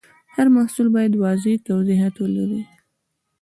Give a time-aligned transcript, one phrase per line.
[0.35, 2.61] هر محصول باید واضح توضیحات ولري.